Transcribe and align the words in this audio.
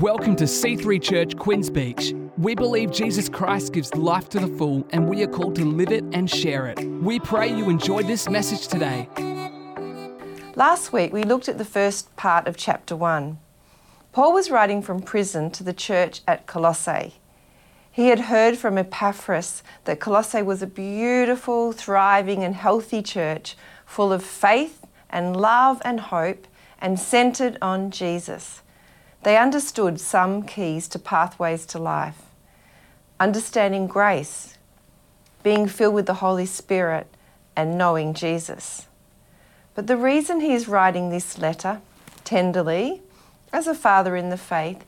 Welcome 0.00 0.36
to 0.36 0.44
C3 0.44 1.02
Church, 1.02 1.36
Queens 1.36 1.68
Beach. 1.68 2.14
We 2.36 2.54
believe 2.54 2.92
Jesus 2.92 3.28
Christ 3.28 3.72
gives 3.72 3.92
life 3.96 4.28
to 4.28 4.38
the 4.38 4.46
full, 4.46 4.86
and 4.90 5.08
we 5.08 5.24
are 5.24 5.26
called 5.26 5.56
to 5.56 5.64
live 5.64 5.90
it 5.90 6.04
and 6.12 6.30
share 6.30 6.68
it. 6.68 6.78
We 7.02 7.18
pray 7.18 7.48
you 7.48 7.68
enjoyed 7.68 8.06
this 8.06 8.28
message 8.28 8.68
today. 8.68 9.08
Last 10.54 10.92
week, 10.92 11.12
we 11.12 11.24
looked 11.24 11.48
at 11.48 11.58
the 11.58 11.64
first 11.64 12.14
part 12.14 12.46
of 12.46 12.56
chapter 12.56 12.94
1. 12.94 13.40
Paul 14.12 14.32
was 14.32 14.52
writing 14.52 14.82
from 14.82 15.02
prison 15.02 15.50
to 15.50 15.64
the 15.64 15.72
church 15.72 16.20
at 16.28 16.46
Colossae. 16.46 17.14
He 17.90 18.06
had 18.06 18.20
heard 18.20 18.56
from 18.56 18.78
Epaphras 18.78 19.64
that 19.82 19.98
Colossae 19.98 20.42
was 20.42 20.62
a 20.62 20.68
beautiful, 20.68 21.72
thriving, 21.72 22.44
and 22.44 22.54
healthy 22.54 23.02
church 23.02 23.56
full 23.84 24.12
of 24.12 24.22
faith 24.22 24.86
and 25.10 25.36
love 25.36 25.82
and 25.84 25.98
hope 25.98 26.46
and 26.80 27.00
centered 27.00 27.58
on 27.60 27.90
Jesus. 27.90 28.62
They 29.22 29.36
understood 29.36 30.00
some 30.00 30.42
keys 30.42 30.88
to 30.88 30.98
pathways 30.98 31.66
to 31.66 31.78
life 31.78 32.22
understanding 33.20 33.86
grace, 33.86 34.56
being 35.42 35.66
filled 35.66 35.94
with 35.94 36.06
the 36.06 36.14
Holy 36.14 36.46
Spirit, 36.46 37.06
and 37.56 37.76
knowing 37.76 38.14
Jesus. 38.14 38.86
But 39.74 39.86
the 39.88 39.96
reason 39.96 40.40
he 40.40 40.52
is 40.52 40.68
writing 40.68 41.10
this 41.10 41.38
letter 41.38 41.80
tenderly, 42.24 43.02
as 43.52 43.66
a 43.66 43.74
father 43.74 44.14
in 44.16 44.30
the 44.30 44.36
faith, 44.36 44.84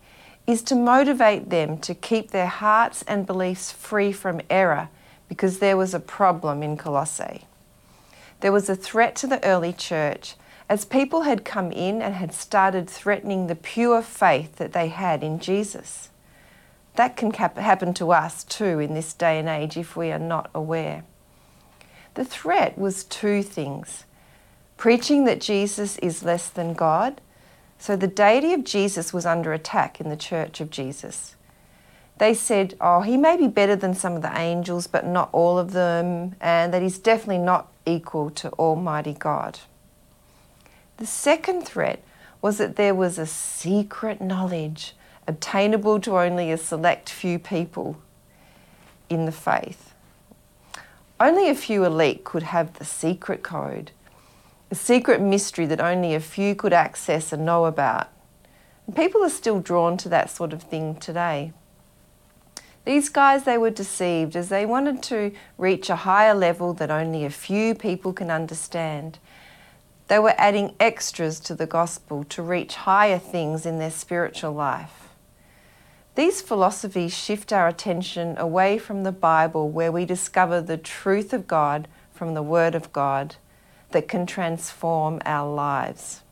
is 0.46 0.62
to 0.62 0.74
motivate 0.74 1.50
them 1.50 1.78
to 1.78 1.94
keep 1.94 2.30
their 2.30 2.46
hearts 2.46 3.02
and 3.02 3.26
beliefs 3.26 3.72
free 3.72 4.12
from 4.12 4.40
error 4.48 4.88
because 5.28 5.58
there 5.58 5.76
was 5.76 5.94
a 5.94 6.00
problem 6.00 6.62
in 6.62 6.76
Colossae. 6.76 7.46
There 8.40 8.52
was 8.52 8.68
a 8.68 8.76
threat 8.76 9.16
to 9.16 9.26
the 9.26 9.44
early 9.44 9.72
church 9.72 10.34
as 10.70 10.84
people 10.84 11.22
had 11.22 11.44
come 11.44 11.72
in 11.72 12.00
and 12.00 12.14
had 12.14 12.32
started 12.32 12.88
threatening 12.88 13.48
the 13.48 13.56
pure 13.56 14.00
faith 14.00 14.54
that 14.54 14.72
they 14.72 14.86
had 14.86 15.24
in 15.24 15.40
Jesus. 15.40 16.10
That 16.94 17.16
can 17.16 17.32
happen 17.32 17.92
to 17.94 18.12
us 18.12 18.44
too 18.44 18.78
in 18.78 18.94
this 18.94 19.12
day 19.12 19.40
and 19.40 19.48
age 19.48 19.76
if 19.76 19.96
we 19.96 20.12
are 20.12 20.18
not 20.18 20.48
aware. 20.54 21.02
The 22.14 22.24
threat 22.24 22.78
was 22.78 23.02
two 23.02 23.42
things 23.42 24.04
preaching 24.76 25.24
that 25.24 25.40
Jesus 25.40 25.98
is 25.98 26.22
less 26.22 26.48
than 26.48 26.74
God. 26.74 27.20
So 27.78 27.96
the 27.96 28.06
deity 28.06 28.52
of 28.52 28.62
Jesus 28.62 29.12
was 29.12 29.26
under 29.26 29.52
attack 29.52 30.00
in 30.00 30.08
the 30.08 30.16
church 30.16 30.60
of 30.60 30.70
Jesus. 30.70 31.34
They 32.18 32.32
said, 32.32 32.76
oh, 32.80 33.00
he 33.00 33.16
may 33.16 33.36
be 33.36 33.48
better 33.48 33.74
than 33.74 33.94
some 33.94 34.12
of 34.12 34.22
the 34.22 34.38
angels, 34.38 34.86
but 34.86 35.04
not 35.04 35.30
all 35.32 35.58
of 35.58 35.72
them, 35.72 36.36
and 36.40 36.72
that 36.72 36.80
he's 36.80 36.98
definitely 36.98 37.38
not 37.38 37.72
equal 37.86 38.30
to 38.30 38.50
Almighty 38.52 39.14
God. 39.14 39.58
The 41.00 41.06
second 41.06 41.62
threat 41.62 42.02
was 42.42 42.58
that 42.58 42.76
there 42.76 42.94
was 42.94 43.18
a 43.18 43.24
secret 43.24 44.20
knowledge 44.20 44.94
obtainable 45.26 45.98
to 46.00 46.18
only 46.18 46.52
a 46.52 46.58
select 46.58 47.08
few 47.08 47.38
people 47.38 47.96
in 49.08 49.24
the 49.24 49.32
faith. 49.32 49.94
Only 51.18 51.48
a 51.48 51.54
few 51.54 51.86
elite 51.86 52.24
could 52.24 52.42
have 52.42 52.74
the 52.74 52.84
secret 52.84 53.42
code, 53.42 53.92
a 54.70 54.74
secret 54.74 55.22
mystery 55.22 55.64
that 55.64 55.80
only 55.80 56.14
a 56.14 56.20
few 56.20 56.54
could 56.54 56.74
access 56.74 57.32
and 57.32 57.46
know 57.46 57.64
about. 57.64 58.08
And 58.86 58.94
people 58.94 59.24
are 59.24 59.30
still 59.30 59.58
drawn 59.58 59.96
to 59.98 60.08
that 60.10 60.28
sort 60.28 60.52
of 60.52 60.62
thing 60.62 60.96
today. 60.96 61.54
These 62.84 63.08
guys, 63.08 63.44
they 63.44 63.56
were 63.56 63.70
deceived 63.70 64.36
as 64.36 64.50
they 64.50 64.66
wanted 64.66 65.02
to 65.04 65.32
reach 65.56 65.88
a 65.88 65.96
higher 65.96 66.34
level 66.34 66.74
that 66.74 66.90
only 66.90 67.24
a 67.24 67.30
few 67.30 67.74
people 67.74 68.12
can 68.12 68.30
understand. 68.30 69.18
They 70.10 70.18
were 70.18 70.34
adding 70.36 70.74
extras 70.80 71.38
to 71.38 71.54
the 71.54 71.68
gospel 71.68 72.24
to 72.30 72.42
reach 72.42 72.74
higher 72.74 73.20
things 73.20 73.64
in 73.64 73.78
their 73.78 73.92
spiritual 73.92 74.50
life. 74.50 75.10
These 76.16 76.42
philosophies 76.42 77.16
shift 77.16 77.52
our 77.52 77.68
attention 77.68 78.36
away 78.36 78.76
from 78.76 79.04
the 79.04 79.12
Bible, 79.12 79.70
where 79.70 79.92
we 79.92 80.04
discover 80.04 80.60
the 80.60 80.76
truth 80.76 81.32
of 81.32 81.46
God 81.46 81.86
from 82.12 82.34
the 82.34 82.42
Word 82.42 82.74
of 82.74 82.92
God 82.92 83.36
that 83.92 84.08
can 84.08 84.26
transform 84.26 85.20
our 85.24 85.48
lives. 85.48 86.22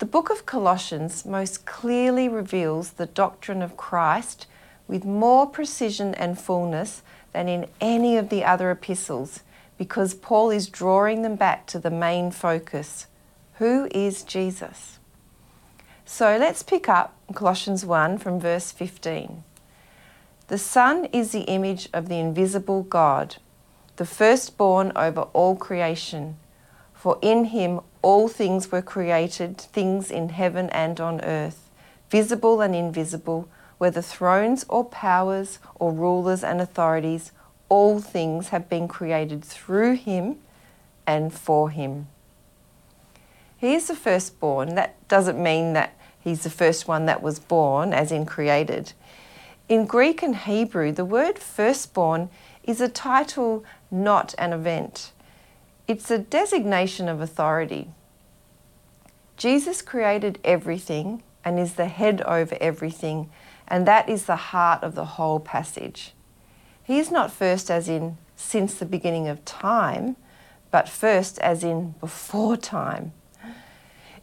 The 0.00 0.06
book 0.06 0.28
of 0.28 0.44
Colossians 0.44 1.24
most 1.24 1.66
clearly 1.66 2.28
reveals 2.28 2.94
the 2.94 3.06
doctrine 3.06 3.62
of 3.62 3.76
Christ 3.76 4.48
with 4.88 5.04
more 5.04 5.46
precision 5.46 6.16
and 6.16 6.36
fullness 6.36 7.02
than 7.32 7.48
in 7.48 7.68
any 7.80 8.16
of 8.16 8.28
the 8.28 8.44
other 8.44 8.72
epistles 8.72 9.44
because 9.76 10.14
Paul 10.14 10.50
is 10.50 10.68
drawing 10.68 11.22
them 11.22 11.36
back 11.36 11.66
to 11.68 11.78
the 11.78 11.90
main 11.90 12.30
focus 12.30 13.06
who 13.58 13.88
is 13.92 14.24
Jesus? 14.24 14.98
So 16.04 16.36
let's 16.36 16.64
pick 16.64 16.88
up 16.88 17.14
Colossians 17.34 17.86
1 17.86 18.18
from 18.18 18.40
verse 18.40 18.72
15. 18.72 19.44
The 20.48 20.58
Son 20.58 21.04
is 21.12 21.30
the 21.30 21.42
image 21.42 21.88
of 21.92 22.08
the 22.08 22.18
invisible 22.18 22.82
God, 22.82 23.36
the 23.94 24.04
firstborn 24.04 24.90
over 24.96 25.22
all 25.32 25.54
creation. 25.54 26.36
For 26.94 27.16
in 27.22 27.46
him 27.46 27.80
all 28.02 28.26
things 28.26 28.72
were 28.72 28.82
created, 28.82 29.56
things 29.56 30.10
in 30.10 30.30
heaven 30.30 30.68
and 30.70 31.00
on 31.00 31.20
earth, 31.20 31.70
visible 32.10 32.60
and 32.60 32.74
invisible, 32.74 33.48
whether 33.78 34.02
thrones 34.02 34.64
or 34.68 34.84
powers 34.84 35.60
or 35.76 35.92
rulers 35.92 36.42
and 36.42 36.60
authorities 36.60 37.30
all 37.68 38.00
things 38.00 38.48
have 38.48 38.68
been 38.68 38.88
created 38.88 39.44
through 39.44 39.94
him 39.94 40.36
and 41.06 41.32
for 41.32 41.70
him. 41.70 42.08
He 43.56 43.74
is 43.74 43.88
the 43.88 43.96
firstborn. 43.96 44.74
That 44.74 45.08
doesn't 45.08 45.42
mean 45.42 45.72
that 45.72 45.96
he's 46.20 46.42
the 46.42 46.50
first 46.50 46.86
one 46.86 47.06
that 47.06 47.22
was 47.22 47.38
born, 47.38 47.92
as 47.92 48.12
in 48.12 48.26
created. 48.26 48.92
In 49.68 49.86
Greek 49.86 50.22
and 50.22 50.36
Hebrew, 50.36 50.92
the 50.92 51.04
word 51.04 51.38
firstborn 51.38 52.28
is 52.62 52.80
a 52.80 52.88
title, 52.88 53.64
not 53.90 54.34
an 54.38 54.52
event. 54.52 55.12
It's 55.86 56.10
a 56.10 56.18
designation 56.18 57.08
of 57.08 57.20
authority. 57.20 57.90
Jesus 59.36 59.82
created 59.82 60.38
everything 60.44 61.22
and 61.44 61.58
is 61.58 61.74
the 61.74 61.88
head 61.88 62.22
over 62.22 62.56
everything, 62.60 63.30
and 63.68 63.86
that 63.86 64.08
is 64.08 64.24
the 64.24 64.36
heart 64.36 64.82
of 64.82 64.94
the 64.94 65.04
whole 65.04 65.40
passage. 65.40 66.13
He 66.84 66.98
is 66.98 67.10
not 67.10 67.32
first 67.32 67.70
as 67.70 67.88
in 67.88 68.18
since 68.36 68.74
the 68.74 68.86
beginning 68.86 69.26
of 69.26 69.44
time, 69.44 70.16
but 70.70 70.88
first 70.88 71.38
as 71.38 71.64
in 71.64 71.94
before 72.00 72.56
time. 72.56 73.12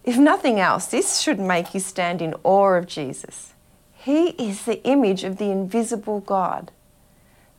If 0.03 0.17
nothing 0.17 0.59
else, 0.59 0.87
this 0.87 1.19
should 1.19 1.39
make 1.39 1.73
you 1.73 1.79
stand 1.79 2.21
in 2.21 2.33
awe 2.43 2.73
of 2.73 2.87
Jesus. 2.87 3.53
He 3.93 4.29
is 4.29 4.63
the 4.63 4.83
image 4.83 5.23
of 5.23 5.37
the 5.37 5.51
invisible 5.51 6.21
God. 6.21 6.71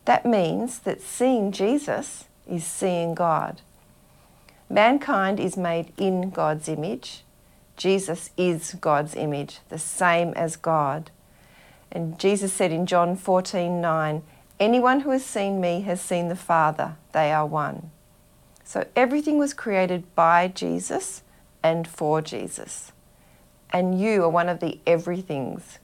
That 0.04 0.26
means 0.26 0.80
that 0.80 1.00
seeing 1.00 1.52
Jesus 1.52 2.24
is 2.48 2.64
seeing 2.64 3.14
God. 3.14 3.60
Mankind 4.68 5.38
is 5.38 5.56
made 5.56 5.92
in 5.96 6.30
God's 6.30 6.68
image. 6.68 7.22
Jesus 7.76 8.30
is 8.36 8.74
God's 8.80 9.14
image, 9.14 9.58
the 9.68 9.78
same 9.78 10.32
as 10.34 10.56
God. 10.56 11.10
And 11.90 12.18
Jesus 12.18 12.52
said 12.52 12.72
in 12.72 12.86
John 12.86 13.16
14 13.16 13.80
9, 13.80 14.22
Anyone 14.62 15.00
who 15.00 15.10
has 15.10 15.24
seen 15.24 15.60
me 15.60 15.80
has 15.80 16.00
seen 16.00 16.28
the 16.28 16.36
Father. 16.36 16.94
They 17.10 17.32
are 17.32 17.44
one. 17.44 17.90
So 18.62 18.86
everything 18.94 19.36
was 19.36 19.54
created 19.54 20.14
by 20.14 20.46
Jesus 20.46 21.24
and 21.64 21.88
for 21.88 22.22
Jesus. 22.22 22.92
And 23.70 24.00
you 24.00 24.22
are 24.22 24.28
one 24.28 24.48
of 24.48 24.60
the 24.60 24.78
everythings. 24.86 25.80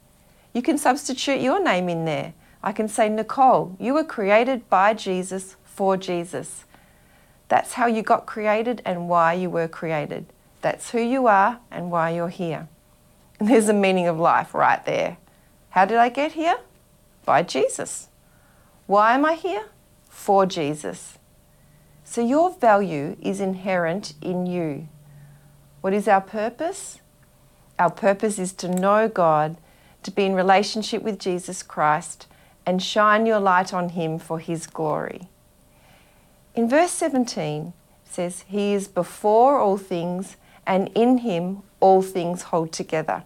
You 0.54 0.62
can 0.62 0.78
substitute 0.78 1.40
your 1.40 1.60
name 1.60 1.88
in 1.88 2.04
there. 2.04 2.34
I 2.62 2.70
can 2.70 2.86
say, 2.86 3.08
Nicole, 3.08 3.76
you 3.80 3.94
were 3.94 4.04
created 4.04 4.70
by 4.70 4.94
Jesus 4.94 5.56
for 5.64 5.96
Jesus. 5.96 6.64
That's 7.48 7.72
how 7.72 7.88
you 7.88 8.02
got 8.02 8.26
created 8.26 8.80
and 8.84 9.08
why 9.08 9.32
you 9.32 9.50
were 9.50 9.66
created. 9.66 10.26
That's 10.62 10.90
who 10.90 11.00
you 11.00 11.26
are 11.26 11.58
and 11.72 11.90
why 11.90 12.10
you're 12.10 12.28
here. 12.28 12.68
And 13.40 13.48
there's 13.48 13.66
the 13.66 13.72
meaning 13.72 14.06
of 14.06 14.20
life 14.20 14.54
right 14.54 14.86
there. 14.86 15.16
How 15.70 15.84
did 15.84 15.96
I 15.96 16.10
get 16.10 16.34
here? 16.34 16.58
By 17.24 17.42
Jesus. 17.42 18.08
Why 18.88 19.12
am 19.12 19.26
I 19.26 19.34
here? 19.34 19.66
For 20.08 20.46
Jesus. 20.46 21.18
So 22.04 22.22
your 22.22 22.54
value 22.54 23.18
is 23.20 23.38
inherent 23.38 24.14
in 24.22 24.46
you. 24.46 24.88
What 25.82 25.92
is 25.92 26.08
our 26.08 26.22
purpose? 26.22 27.00
Our 27.78 27.90
purpose 27.90 28.38
is 28.38 28.54
to 28.54 28.66
know 28.66 29.06
God, 29.06 29.58
to 30.04 30.10
be 30.10 30.24
in 30.24 30.32
relationship 30.32 31.02
with 31.02 31.18
Jesus 31.18 31.62
Christ, 31.62 32.28
and 32.64 32.82
shine 32.82 33.26
your 33.26 33.40
light 33.40 33.74
on 33.74 33.90
Him 33.90 34.18
for 34.18 34.38
His 34.38 34.66
glory. 34.66 35.28
In 36.54 36.66
verse 36.66 36.92
17 36.92 37.74
says, 38.04 38.46
He 38.48 38.72
is 38.72 38.88
before 38.88 39.58
all 39.58 39.76
things, 39.76 40.38
and 40.66 40.88
in 40.94 41.18
Him 41.18 41.58
all 41.80 42.00
things 42.00 42.40
hold 42.44 42.72
together. 42.72 43.22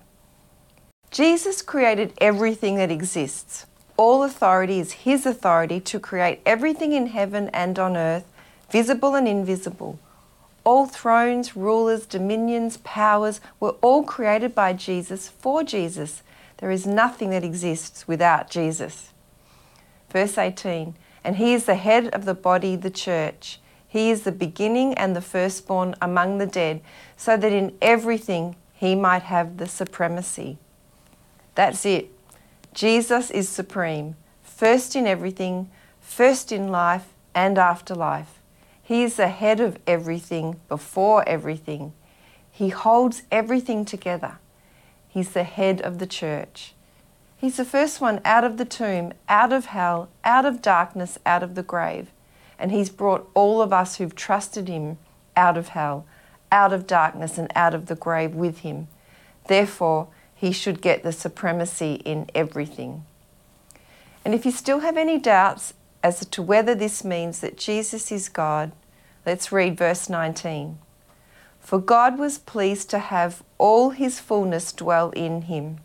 Jesus 1.13 1.63
created 1.63 2.15
everything 2.21 2.75
that 2.79 2.91
exists. 2.91 3.67
All 4.03 4.25
authority 4.25 4.81
is 4.81 5.05
His 5.07 5.27
authority 5.27 5.79
to 5.79 6.01
create 6.01 6.41
everything 6.45 6.91
in 6.91 7.07
heaven 7.07 7.49
and 7.51 7.79
on 7.79 7.97
earth, 7.97 8.25
visible 8.69 9.15
and 9.15 9.29
invisible. 9.29 10.01
All 10.65 10.87
thrones, 10.87 11.55
rulers, 11.55 12.05
dominions, 12.05 12.79
powers 12.79 13.41
were 13.61 13.77
all 13.81 14.03
created 14.03 14.57
by 14.57 14.73
Jesus 14.73 15.29
for 15.29 15.63
Jesus 15.63 16.25
There 16.57 16.73
is 16.73 16.85
nothing 16.85 17.31
that 17.31 17.45
exists 17.45 18.09
without 18.09 18.51
Jesus. 18.51 19.13
Verse 20.11 20.37
18 20.37 20.97
And 21.23 21.37
he 21.37 21.55
is 21.55 21.67
the 21.67 21.77
head 21.77 22.09
of 22.09 22.25
the 22.25 22.35
body, 22.35 22.75
the 22.75 22.91
church. 22.91 23.61
He 23.87 24.11
is 24.11 24.23
the 24.23 24.33
beginning 24.33 24.95
and 24.95 25.15
the 25.15 25.21
firstborn 25.21 25.95
among 26.03 26.39
the 26.39 26.47
dead, 26.47 26.81
so 27.17 27.37
that 27.37 27.53
in 27.53 27.79
everything 27.81 28.57
he 28.75 28.97
might 28.97 29.23
have 29.23 29.59
the 29.59 29.69
supremacy. 29.69 30.59
That's 31.55 31.87
it. 31.87 32.12
Jesus 32.75 33.31
is 33.31 33.49
supreme, 33.49 34.17
first 34.43 34.97
in 34.97 35.07
everything, 35.07 35.71
first 36.01 36.53
in 36.53 36.69
life 36.69 37.09
and 37.35 37.59
after 37.59 37.95
life. 37.95 38.41
He 38.83 39.03
is 39.03 39.17
the 39.17 39.29
head 39.29 39.61
of 39.61 39.79
everything, 39.87 40.61
before 40.69 41.27
everything. 41.29 41.93
He 42.51 42.71
holds 42.71 43.23
everything 43.31 43.85
together. 43.85 44.39
He's 45.09 45.31
the 45.31 45.45
head 45.45 45.81
of 45.83 45.99
the 45.99 46.07
church. 46.07 46.75
He's 47.37 47.57
the 47.57 47.65
first 47.65 48.01
one 48.01 48.21
out 48.25 48.45
of 48.45 48.57
the 48.57 48.65
tomb, 48.65 49.13
out 49.29 49.53
of 49.53 49.67
hell, 49.67 50.09
out 50.25 50.47
of 50.47 50.63
darkness, 50.63 51.19
out 51.27 51.43
of 51.43 51.55
the 51.55 51.63
grave. 51.63 52.11
And 52.59 52.71
He's 52.71 52.89
brought 52.89 53.29
all 53.35 53.61
of 53.61 53.73
us 53.73 53.97
who've 53.97 54.15
trusted 54.15 54.69
Him 54.69 54.99
out 55.37 55.57
of 55.57 55.69
hell, 55.69 56.07
out 56.51 56.73
of 56.73 56.87
darkness, 56.87 57.39
and 57.39 57.51
out 57.55 57.75
of 57.75 57.87
the 57.87 57.97
grave 57.97 58.35
with 58.35 58.59
Him. 58.59 58.89
Therefore, 59.49 60.09
He 60.43 60.51
should 60.51 60.83
get 60.83 61.05
the 61.05 61.13
supremacy 61.13 62.03
in 62.05 62.29
everything. 62.35 63.05
And 64.25 64.35
if 64.35 64.45
you 64.45 64.51
still 64.51 64.81
have 64.81 64.97
any 64.97 65.17
doubts 65.17 65.73
as 66.03 66.27
to 66.27 66.43
whether 66.43 66.75
this 66.75 67.05
means 67.05 67.39
that 67.39 67.57
Jesus 67.57 68.11
is 68.11 68.29
God, 68.29 68.73
let's 69.25 69.53
read 69.53 69.79
verse 69.79 70.09
19. 70.09 70.79
For 71.61 71.79
God 71.79 72.19
was 72.19 72.39
pleased 72.39 72.91
to 72.91 72.99
have 72.99 73.45
all 73.57 73.91
his 73.91 74.19
fullness 74.19 74.73
dwell 74.73 75.11
in 75.11 75.43
him. 75.43 75.79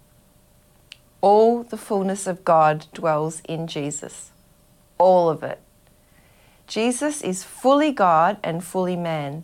All 1.21 1.61
the 1.61 1.77
fullness 1.77 2.25
of 2.25 2.43
God 2.43 2.87
dwells 2.95 3.43
in 3.47 3.67
Jesus. 3.67 4.31
All 4.97 5.29
of 5.29 5.43
it. 5.43 5.61
Jesus 6.65 7.21
is 7.21 7.43
fully 7.43 7.91
God 7.91 8.37
and 8.43 8.63
fully 8.63 8.95
man. 8.95 9.43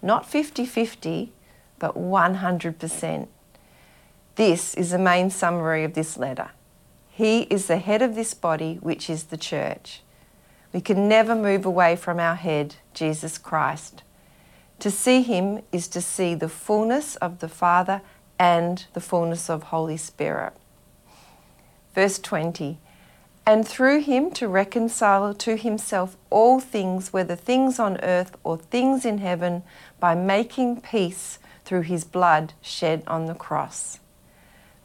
Not 0.00 0.24
50 0.24 0.64
50, 0.64 1.34
but 1.78 1.94
100%. 1.94 3.28
This 4.36 4.74
is 4.74 4.90
the 4.90 4.98
main 4.98 5.30
summary 5.30 5.82
of 5.82 5.94
this 5.94 6.18
letter. 6.18 6.50
He 7.08 7.42
is 7.44 7.68
the 7.68 7.78
head 7.78 8.02
of 8.02 8.14
this 8.14 8.34
body, 8.34 8.78
which 8.82 9.08
is 9.08 9.24
the 9.24 9.38
church. 9.38 10.02
We 10.74 10.82
can 10.82 11.08
never 11.08 11.34
move 11.34 11.64
away 11.64 11.96
from 11.96 12.20
our 12.20 12.34
head, 12.34 12.76
Jesus 12.92 13.38
Christ. 13.38 14.02
To 14.80 14.90
see 14.90 15.22
him 15.22 15.62
is 15.72 15.88
to 15.88 16.02
see 16.02 16.34
the 16.34 16.50
fullness 16.50 17.16
of 17.16 17.38
the 17.38 17.48
Father 17.48 18.02
and 18.38 18.84
the 18.92 19.00
fullness 19.00 19.48
of 19.48 19.62
Holy 19.62 19.96
Spirit. 19.96 20.52
Verse 21.94 22.18
20 22.18 22.78
And 23.46 23.66
through 23.66 24.02
him 24.02 24.30
to 24.32 24.48
reconcile 24.48 25.32
to 25.32 25.56
himself 25.56 26.18
all 26.28 26.60
things, 26.60 27.10
whether 27.10 27.36
things 27.36 27.78
on 27.78 27.98
earth 28.02 28.36
or 28.44 28.58
things 28.58 29.06
in 29.06 29.16
heaven, 29.16 29.62
by 29.98 30.14
making 30.14 30.82
peace 30.82 31.38
through 31.64 31.82
his 31.82 32.04
blood 32.04 32.52
shed 32.60 33.02
on 33.06 33.24
the 33.24 33.34
cross. 33.34 33.98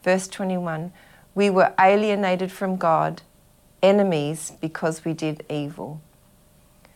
Verse 0.02 0.28
21 0.28 0.92
We 1.34 1.50
were 1.50 1.72
alienated 1.78 2.52
from 2.52 2.76
God, 2.76 3.22
enemies 3.82 4.52
because 4.60 5.04
we 5.04 5.12
did 5.12 5.44
evil. 5.50 6.00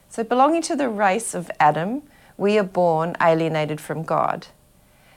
So, 0.08 0.24
belonging 0.24 0.62
to 0.62 0.76
the 0.76 0.88
race 0.88 1.34
of 1.34 1.50
Adam, 1.60 2.02
we 2.36 2.58
are 2.58 2.64
born 2.64 3.16
alienated 3.20 3.80
from 3.80 4.02
God. 4.02 4.48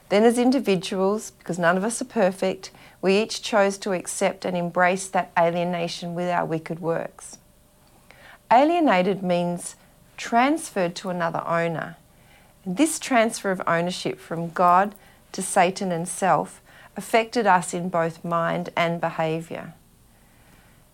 Then, 0.10 0.24
as 0.24 0.38
individuals, 0.38 1.32
because 1.32 1.60
none 1.60 1.78
of 1.78 1.84
us 1.84 2.02
are 2.02 2.06
perfect, 2.06 2.72
we 3.02 3.22
each 3.22 3.42
chose 3.42 3.78
to 3.80 3.94
accept 3.94 4.44
and 4.44 4.58
embrace 4.58 5.08
that 5.08 5.32
alienation 5.38 6.16
with 6.16 6.30
our 6.30 6.46
wicked 6.46 6.80
works. 6.80 7.38
Alienated 8.52 9.22
means 9.22 9.76
transferred 10.18 10.96
to 10.96 11.10
another 11.10 11.44
owner. 11.48 11.96
And 12.66 12.76
this 12.76 13.00
transfer 13.00 13.52
of 13.52 13.62
ownership 13.68 14.20
from 14.20 14.50
God 14.50 14.96
to 15.32 15.42
Satan 15.42 15.92
and 15.92 16.08
self 16.08 16.62
affected 16.96 17.48
us 17.48 17.74
in 17.74 17.90
both 17.90 18.24
mind 18.24 18.70
and 18.76 19.00
behaviour. 19.00 19.74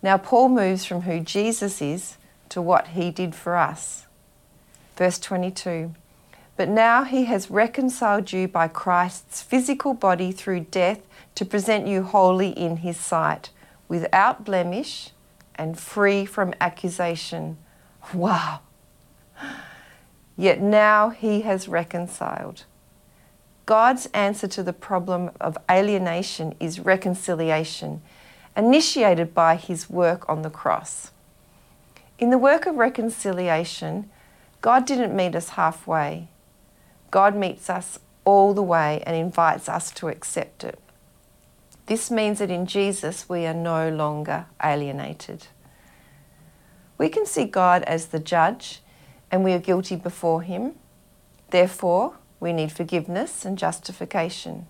Now, 0.02 0.18
Paul 0.18 0.50
moves 0.50 0.86
from 0.86 1.02
who 1.02 1.20
Jesus 1.20 1.82
is 1.82 2.18
to 2.50 2.62
what 2.62 2.90
he 2.90 3.12
did 3.12 3.34
for 3.34 3.56
us. 3.56 4.06
Verse 4.96 5.20
22 5.20 5.96
but 6.58 6.70
now 6.70 7.04
he 7.04 7.26
has 7.26 7.52
reconciled 7.52 8.32
you 8.32 8.48
by 8.48 8.68
Christ's 8.68 9.42
physical 9.42 9.94
body 9.94 10.32
through 10.32 10.62
death 10.72 11.02
to 11.36 11.46
present 11.46 11.86
you 11.88 12.04
holy 12.04 12.50
in 12.50 12.78
his 12.78 12.98
sight, 12.98 13.50
without 13.90 14.46
blemish 14.46 15.10
and 15.56 15.78
free 15.78 16.26
from 16.26 16.54
accusation. 16.62 17.58
Wow! 18.14 18.62
Yet 20.38 20.62
now 20.62 21.10
he 21.10 21.42
has 21.42 21.68
reconciled. 21.68 22.64
God's 23.66 24.08
answer 24.14 24.48
to 24.48 24.64
the 24.64 24.74
problem 24.74 25.32
of 25.42 25.58
alienation 25.70 26.56
is 26.60 26.80
reconciliation, 26.80 28.02
initiated 28.56 29.34
by 29.34 29.56
his 29.56 29.90
work 29.90 30.28
on 30.30 30.44
the 30.44 30.50
cross. 30.50 31.12
In 32.20 32.30
the 32.30 32.38
work 32.38 32.66
of 32.66 32.76
reconciliation, 32.76 34.10
God 34.62 34.86
didn't 34.86 35.16
meet 35.16 35.36
us 35.36 35.50
halfway. 35.50 36.28
God 37.12 37.36
meets 37.36 37.70
us 37.70 38.00
all 38.24 38.54
the 38.54 38.64
way 38.64 39.04
and 39.06 39.16
invites 39.16 39.68
us 39.68 39.92
to 39.92 40.08
accept 40.08 40.64
it. 40.64 40.80
This 41.88 42.10
means 42.10 42.40
that 42.40 42.50
in 42.50 42.66
Jesus 42.66 43.30
we 43.30 43.46
are 43.46 43.54
no 43.54 43.90
longer 43.90 44.46
alienated. 44.64 45.48
We 46.98 47.10
can 47.10 47.26
see 47.26 47.46
God 47.46 47.84
as 47.84 48.08
the 48.08 48.20
judge 48.20 48.82
and 49.32 49.44
we 49.44 49.54
are 49.54 49.60
guilty 49.60 49.96
before 49.96 50.42
Him. 50.42 50.76
Therefore, 51.50 52.16
we 52.46 52.54
need 52.54 52.72
forgiveness 52.72 53.44
and 53.44 53.58
justification. 53.58 54.68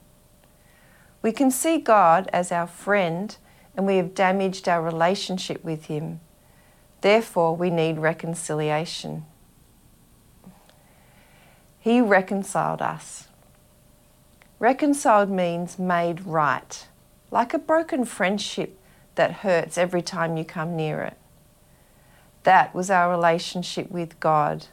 We 1.22 1.34
can 1.34 1.52
see 1.52 1.78
God 1.78 2.30
as 2.32 2.50
our 2.50 2.68
friend 2.68 3.36
and 3.76 3.86
we 3.86 3.98
have 3.98 4.16
damaged 4.16 4.70
our 4.70 4.82
relationship 4.82 5.62
with 5.62 5.88
Him. 5.88 6.22
Therefore, 7.02 7.54
we 7.54 7.70
need 7.70 7.98
reconciliation. 7.98 9.26
He 11.78 12.00
reconciled 12.00 12.82
us. 12.82 13.28
Reconciled 14.58 15.30
means 15.30 15.78
made 15.78 16.26
right, 16.26 16.88
like 17.30 17.54
a 17.54 17.60
broken 17.60 18.06
friendship 18.06 18.80
that 19.16 19.44
hurts 19.44 19.78
every 19.78 20.02
time 20.02 20.38
you 20.38 20.46
come 20.46 20.78
near 20.78 21.02
it. 21.02 21.18
That 22.44 22.74
was 22.74 22.90
our 22.90 23.12
relationship 23.12 23.92
with 23.92 24.18
God, 24.22 24.68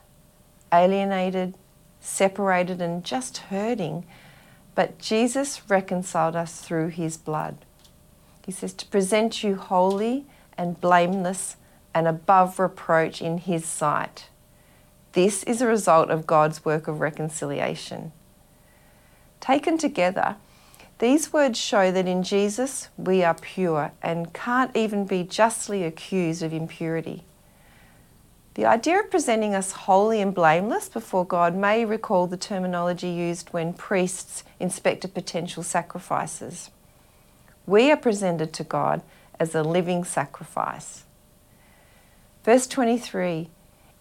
alienated, 0.73 1.55
separated, 2.03 2.83
and 2.83 3.05
just 3.05 3.39
hurting. 3.39 4.05
But 4.75 4.99
Jesus 4.99 5.63
reconciled 5.71 6.37
us 6.37 6.61
through 6.61 6.89
his 6.89 7.17
blood. 7.17 7.57
He 8.45 8.53
says 8.53 8.75
to 8.75 8.87
present 8.87 9.43
you 9.43 9.55
holy 9.55 10.27
and 10.59 10.81
blameless 10.81 11.57
and 11.95 12.09
above 12.09 12.59
reproach 12.59 13.23
in 13.23 13.39
his 13.39 13.65
sight. 13.65 14.29
This 15.13 15.43
is 15.45 15.61
a 15.61 15.67
result 15.67 16.11
of 16.11 16.27
God's 16.27 16.65
work 16.65 16.89
of 16.89 17.01
reconciliation. 17.01 18.13
Taken 19.41 19.77
together, 19.79 20.37
these 20.99 21.33
words 21.33 21.59
show 21.59 21.91
that 21.91 22.07
in 22.07 22.23
Jesus 22.23 22.89
we 22.97 23.23
are 23.23 23.35
pure 23.35 23.93
and 24.03 24.33
can't 24.33 24.75
even 24.77 25.05
be 25.05 25.23
justly 25.25 25.85
accused 25.85 26.43
of 26.43 26.53
impurity. 26.53 27.25
The 28.55 28.67
idea 28.67 29.01
of 29.01 29.11
presenting 29.11 29.55
us 29.55 29.73
holy 29.73 30.21
and 30.21 30.35
blameless 30.35 30.89
before 30.89 31.25
God 31.25 31.55
may 31.57 31.85
recall 31.85 32.27
the 32.27 32.37
terminology 32.37 33.09
used 33.09 33.49
when 33.51 33.73
priests 33.73 34.45
inspected 34.61 35.15
potential 35.15 35.63
sacrifices. 35.63 36.71
We 37.67 37.91
are 37.91 37.97
presented 37.97 38.53
to 38.55 38.65
God 38.65 39.03
as 39.41 39.55
a 39.55 39.63
living 39.63 40.05
sacrifice. 40.05 41.05
Verse 42.45 42.67
23 42.67 43.49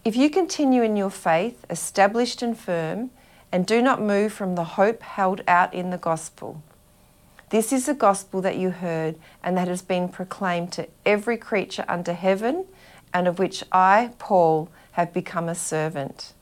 if 0.03 0.15
you 0.15 0.31
continue 0.31 0.81
in 0.81 0.97
your 0.97 1.11
faith, 1.11 1.63
established 1.69 2.41
and 2.41 2.57
firm, 2.57 3.11
and 3.51 3.67
do 3.67 3.83
not 3.83 4.01
move 4.01 4.33
from 4.33 4.55
the 4.55 4.63
hope 4.63 5.03
held 5.03 5.41
out 5.47 5.75
in 5.75 5.91
the 5.91 5.97
gospel. 5.97 6.63
This 7.51 7.71
is 7.71 7.85
the 7.85 7.93
gospel 7.93 8.41
that 8.41 8.57
you 8.57 8.71
heard 8.71 9.15
and 9.43 9.55
that 9.57 9.67
has 9.67 9.83
been 9.83 10.09
proclaimed 10.09 10.71
to 10.71 10.87
every 11.05 11.37
creature 11.37 11.85
under 11.87 12.13
heaven, 12.13 12.65
and 13.13 13.27
of 13.27 13.39
which 13.39 13.63
I, 13.71 14.11
Paul, 14.19 14.69
have 14.93 15.13
become 15.13 15.49
a 15.49 15.55
servant. 15.55 16.33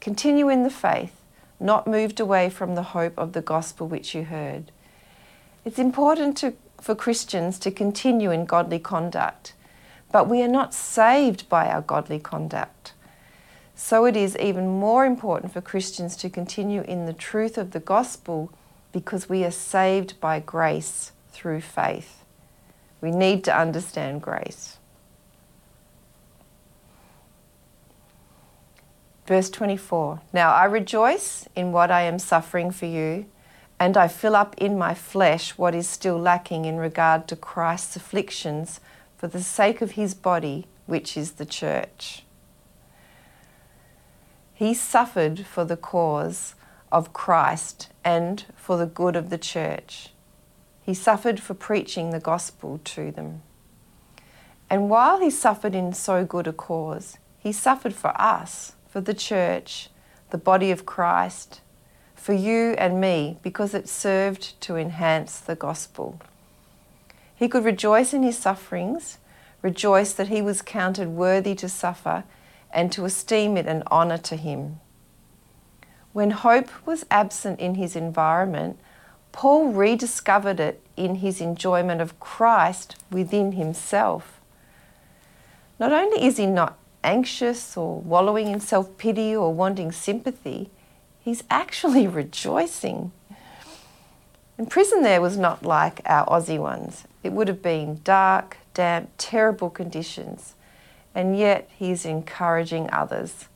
Continue 0.00 0.48
in 0.48 0.62
the 0.62 0.70
faith, 0.70 1.20
not 1.58 1.86
moved 1.86 2.20
away 2.20 2.50
from 2.50 2.74
the 2.74 2.82
hope 2.82 3.18
of 3.18 3.32
the 3.32 3.42
gospel 3.42 3.86
which 3.86 4.14
you 4.14 4.24
heard. 4.24 4.72
It's 5.64 5.78
important 5.78 6.36
to, 6.38 6.54
for 6.80 6.94
Christians 6.94 7.58
to 7.60 7.70
continue 7.70 8.30
in 8.30 8.46
godly 8.46 8.78
conduct 8.78 9.52
but 10.12 10.28
we 10.28 10.42
are 10.42 10.48
not 10.48 10.74
saved 10.74 11.48
by 11.48 11.68
our 11.68 11.82
godly 11.82 12.18
conduct. 12.18 12.92
So 13.74 14.04
it 14.04 14.16
is 14.16 14.36
even 14.38 14.68
more 14.68 15.06
important 15.06 15.52
for 15.52 15.60
Christians 15.60 16.16
to 16.16 16.28
continue 16.28 16.82
in 16.82 17.06
the 17.06 17.12
truth 17.12 17.56
of 17.56 17.70
the 17.70 17.80
gospel 17.80 18.52
because 18.92 19.28
we 19.28 19.44
are 19.44 19.50
saved 19.50 20.20
by 20.20 20.40
grace 20.40 21.12
through 21.32 21.60
faith. 21.60 22.24
We 23.00 23.10
need 23.10 23.44
to 23.44 23.56
understand 23.56 24.20
grace. 24.20 24.76
Verse 29.30 29.48
24 29.48 30.22
Now 30.32 30.52
I 30.52 30.64
rejoice 30.64 31.48
in 31.54 31.70
what 31.70 31.88
I 31.92 32.02
am 32.02 32.18
suffering 32.18 32.72
for 32.72 32.86
you, 32.86 33.26
and 33.78 33.96
I 33.96 34.08
fill 34.08 34.34
up 34.34 34.56
in 34.58 34.76
my 34.76 34.92
flesh 34.92 35.56
what 35.56 35.72
is 35.72 35.88
still 35.88 36.18
lacking 36.18 36.64
in 36.64 36.78
regard 36.78 37.28
to 37.28 37.36
Christ's 37.36 37.94
afflictions 37.94 38.80
for 39.16 39.28
the 39.28 39.40
sake 39.40 39.80
of 39.82 39.92
his 39.92 40.14
body, 40.14 40.66
which 40.86 41.16
is 41.16 41.34
the 41.34 41.46
church. 41.46 42.24
He 44.52 44.74
suffered 44.74 45.46
for 45.46 45.64
the 45.64 45.76
cause 45.76 46.56
of 46.90 47.12
Christ 47.12 47.88
and 48.02 48.44
for 48.56 48.76
the 48.76 48.84
good 48.84 49.14
of 49.14 49.30
the 49.30 49.38
church. 49.38 50.08
He 50.82 50.92
suffered 50.92 51.38
for 51.38 51.54
preaching 51.54 52.10
the 52.10 52.18
gospel 52.18 52.80
to 52.82 53.12
them. 53.12 53.42
And 54.68 54.90
while 54.90 55.20
he 55.20 55.30
suffered 55.30 55.76
in 55.76 55.92
so 55.92 56.24
good 56.24 56.48
a 56.48 56.52
cause, 56.52 57.16
he 57.38 57.52
suffered 57.52 57.94
for 57.94 58.20
us 58.20 58.72
for 58.90 59.00
the 59.00 59.14
church, 59.14 59.88
the 60.30 60.38
body 60.38 60.70
of 60.70 60.84
Christ, 60.84 61.60
for 62.14 62.32
you 62.32 62.74
and 62.76 63.00
me, 63.00 63.38
because 63.42 63.72
it 63.72 63.88
served 63.88 64.60
to 64.62 64.76
enhance 64.76 65.38
the 65.38 65.54
gospel. 65.54 66.20
He 67.34 67.48
could 67.48 67.64
rejoice 67.64 68.12
in 68.12 68.22
his 68.22 68.36
sufferings, 68.36 69.18
rejoice 69.62 70.12
that 70.12 70.28
he 70.28 70.42
was 70.42 70.60
counted 70.60 71.08
worthy 71.08 71.54
to 71.54 71.68
suffer, 71.68 72.24
and 72.72 72.92
to 72.92 73.04
esteem 73.04 73.56
it 73.56 73.66
an 73.66 73.82
honour 73.90 74.18
to 74.18 74.36
him. 74.36 74.80
When 76.12 76.32
hope 76.32 76.68
was 76.84 77.06
absent 77.10 77.60
in 77.60 77.76
his 77.76 77.94
environment, 77.94 78.78
Paul 79.32 79.68
rediscovered 79.68 80.58
it 80.58 80.84
in 80.96 81.16
his 81.16 81.40
enjoyment 81.40 82.00
of 82.00 82.18
Christ 82.18 82.96
within 83.10 83.52
himself. 83.52 84.40
Not 85.78 85.92
only 85.92 86.24
is 86.26 86.36
he 86.36 86.46
not 86.46 86.76
anxious 87.02 87.76
or 87.76 88.00
wallowing 88.00 88.48
in 88.48 88.60
self 88.60 88.96
pity 88.98 89.34
or 89.34 89.52
wanting 89.52 89.92
sympathy, 89.92 90.70
he's 91.20 91.44
actually 91.50 92.06
rejoicing. 92.22 93.12
And 94.58 94.68
prison 94.68 95.02
there 95.02 95.22
was 95.22 95.38
not 95.38 95.64
like 95.64 96.02
our 96.04 96.26
Aussie 96.26 96.58
ones. 96.58 97.04
It 97.22 97.32
would 97.32 97.48
have 97.48 97.62
been 97.62 98.00
dark, 98.04 98.58
damp, 98.74 99.10
terrible 99.16 99.70
conditions, 99.70 100.54
and 101.14 101.38
yet 101.38 101.68
he's 101.76 102.04
encouraging 102.04 102.90
others. 102.92 103.46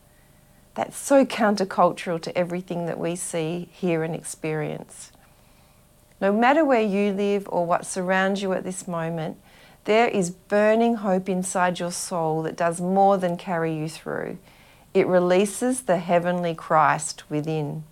That's 0.74 0.96
so 0.96 1.24
countercultural 1.24 2.20
to 2.22 2.36
everything 2.36 2.86
that 2.86 2.98
we 2.98 3.16
see, 3.16 3.68
hear, 3.72 4.02
and 4.02 4.14
experience. 4.14 5.12
No 6.20 6.32
matter 6.32 6.64
where 6.64 6.80
you 6.80 7.12
live 7.12 7.48
or 7.50 7.66
what 7.66 7.86
surrounds 7.86 8.42
you 8.42 8.52
at 8.54 8.64
this 8.64 8.88
moment, 8.88 9.36
there 9.84 10.08
is 10.08 10.30
burning 10.30 10.96
hope 10.96 11.28
inside 11.28 11.78
your 11.78 11.92
soul 11.92 12.42
that 12.42 12.56
does 12.56 12.80
more 12.80 13.18
than 13.18 13.36
carry 13.36 13.74
you 13.76 13.88
through. 13.88 14.38
It 14.94 15.06
releases 15.06 15.82
the 15.82 15.98
heavenly 15.98 16.54
Christ 16.54 17.24
within. 17.28 17.84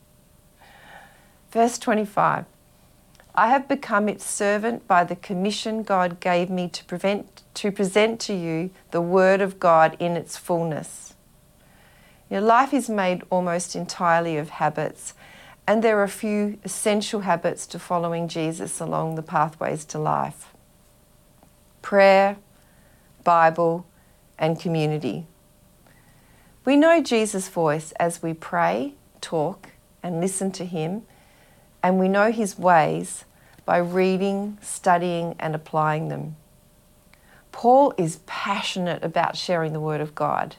Verse 1.50 1.78
25 1.78 2.46
I 3.34 3.48
have 3.48 3.68
become 3.68 4.08
its 4.08 4.24
servant 4.24 4.86
by 4.86 5.04
the 5.04 5.16
commission 5.16 5.82
God 5.82 6.20
gave 6.20 6.50
me 6.50 6.68
to, 6.68 6.84
prevent, 6.84 7.42
to 7.54 7.72
present 7.72 8.20
to 8.20 8.34
you 8.34 8.70
the 8.90 9.00
Word 9.00 9.40
of 9.40 9.58
God 9.58 9.96
in 9.98 10.16
its 10.16 10.36
fullness. 10.36 11.14
Your 12.30 12.42
life 12.42 12.72
is 12.72 12.88
made 12.88 13.22
almost 13.30 13.74
entirely 13.74 14.36
of 14.36 14.50
habits, 14.50 15.14
and 15.66 15.82
there 15.82 15.98
are 15.98 16.04
a 16.04 16.08
few 16.08 16.58
essential 16.64 17.20
habits 17.20 17.66
to 17.68 17.78
following 17.78 18.28
Jesus 18.28 18.80
along 18.80 19.14
the 19.14 19.22
pathways 19.22 19.84
to 19.86 19.98
life 19.98 20.52
prayer, 21.82 22.36
Bible, 23.24 23.86
and 24.38 24.58
community. 24.58 25.26
We 26.64 26.76
know 26.76 27.02
Jesus' 27.02 27.48
voice 27.48 27.92
as 27.92 28.22
we 28.22 28.34
pray, 28.34 28.94
talk, 29.20 29.68
and 30.02 30.20
listen 30.20 30.52
to 30.52 30.64
Him, 30.64 31.02
and 31.82 31.98
we 31.98 32.08
know 32.08 32.32
His 32.32 32.58
ways 32.58 33.24
by 33.64 33.78
reading, 33.78 34.58
studying, 34.60 35.34
and 35.38 35.54
applying 35.54 36.08
them. 36.08 36.36
Paul 37.50 37.92
is 37.98 38.20
passionate 38.26 39.04
about 39.04 39.36
sharing 39.36 39.72
the 39.72 39.80
Word 39.80 40.00
of 40.00 40.14
God. 40.14 40.56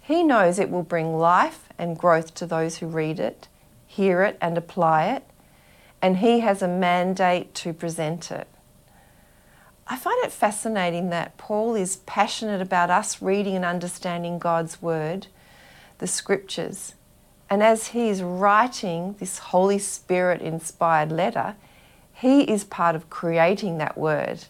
He 0.00 0.22
knows 0.22 0.58
it 0.58 0.70
will 0.70 0.82
bring 0.82 1.16
life 1.16 1.68
and 1.78 1.98
growth 1.98 2.34
to 2.34 2.46
those 2.46 2.78
who 2.78 2.86
read 2.86 3.18
it, 3.18 3.48
hear 3.86 4.22
it, 4.22 4.36
and 4.40 4.56
apply 4.58 5.06
it, 5.06 5.24
and 6.02 6.18
he 6.18 6.40
has 6.40 6.60
a 6.60 6.68
mandate 6.68 7.54
to 7.54 7.72
present 7.72 8.30
it. 8.30 8.46
I 9.86 9.96
find 9.96 10.24
it 10.24 10.32
fascinating 10.32 11.10
that 11.10 11.36
Paul 11.36 11.74
is 11.74 11.96
passionate 11.96 12.62
about 12.62 12.88
us 12.88 13.20
reading 13.20 13.54
and 13.54 13.64
understanding 13.64 14.38
God's 14.38 14.80
Word, 14.80 15.26
the 15.98 16.06
Scriptures. 16.06 16.94
And 17.50 17.62
as 17.62 17.88
he 17.88 18.08
is 18.08 18.22
writing 18.22 19.16
this 19.18 19.38
Holy 19.38 19.78
Spirit 19.78 20.40
inspired 20.40 21.12
letter, 21.12 21.56
he 22.14 22.42
is 22.42 22.64
part 22.64 22.96
of 22.96 23.10
creating 23.10 23.76
that 23.78 23.98
Word. 23.98 24.46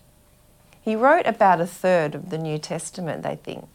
He 0.80 0.94
wrote 0.94 1.26
about 1.26 1.60
a 1.60 1.66
third 1.66 2.14
of 2.14 2.30
the 2.30 2.38
New 2.38 2.58
Testament, 2.58 3.22
they 3.22 3.36
think. 3.36 3.66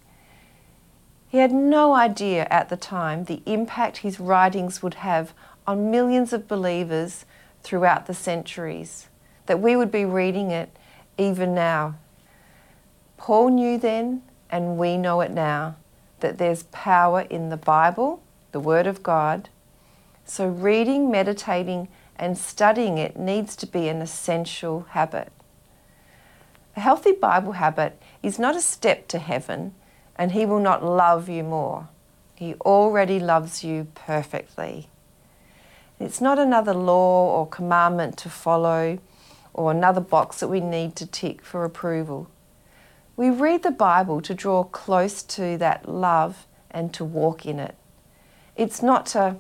He 1.28 1.40
had 1.40 1.52
no 1.52 1.94
idea 1.94 2.48
at 2.50 2.70
the 2.70 2.78
time 2.78 3.26
the 3.26 3.42
impact 3.46 3.98
his 3.98 4.20
writings 4.20 4.82
would 4.82 4.96
have 4.96 5.34
on 5.68 5.92
millions 5.92 6.32
of 6.32 6.48
believers 6.48 7.26
throughout 7.62 8.08
the 8.08 8.14
centuries, 8.14 9.10
that 9.48 9.60
we 9.60 9.76
would 9.76 9.92
be 9.92 10.06
reading 10.06 10.52
it 10.52 10.70
even 11.20 11.54
now. 11.54 11.96
Paul 13.18 13.50
knew 13.50 13.78
then, 13.78 14.24
and 14.50 14.78
we 14.78 14.98
know 14.98 15.22
it 15.22 15.32
now, 15.32 15.76
that 16.22 16.38
there's 16.38 16.64
power 16.64 17.22
in 17.22 17.50
the 17.50 17.58
Bible, 17.58 18.24
the 18.52 18.60
Word 18.60 18.88
of 18.88 19.04
God. 19.04 19.50
So, 20.26 20.48
reading, 20.48 21.12
meditating, 21.12 21.90
and 22.16 22.38
studying 22.38 22.98
it 22.98 23.18
needs 23.18 23.56
to 23.58 23.68
be 23.68 23.88
an 23.88 24.02
essential 24.02 24.88
habit. 24.90 25.32
A 26.76 26.80
healthy 26.80 27.12
Bible 27.12 27.54
habit 27.54 28.02
is 28.24 28.40
not 28.40 28.56
a 28.56 28.62
step 28.62 29.08
to 29.10 29.20
heaven, 29.20 29.74
and 30.16 30.32
He 30.32 30.46
will 30.46 30.60
not 30.60 30.84
love 30.84 31.30
you 31.30 31.44
more. 31.44 31.90
He 32.36 32.54
already 32.56 33.20
loves 33.20 33.64
you 33.64 33.88
perfectly. 33.96 34.88
It's 36.00 36.22
not 36.22 36.40
another 36.40 36.74
law 36.74 37.38
or 37.38 37.48
commandment 37.48 38.18
to 38.20 38.30
follow 38.30 39.00
or 39.54 39.72
another 39.72 40.02
box 40.02 40.40
that 40.40 40.48
we 40.48 40.60
need 40.60 40.96
to 40.96 41.06
tick 41.06 41.44
for 41.44 41.64
approval. 41.64 42.30
We 43.16 43.30
read 43.30 43.64
the 43.64 43.72
Bible 43.72 44.22
to 44.22 44.34
draw 44.34 44.64
close 44.64 45.24
to 45.24 45.58
that 45.58 45.90
love 45.90 46.48
and 46.72 46.94
to 46.94 47.04
walk 47.04 47.46
in 47.46 47.60
it. 47.60 47.76
It's 48.56 48.82
not 48.82 49.06
to 49.08 49.38